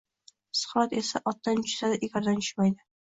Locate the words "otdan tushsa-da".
1.31-1.99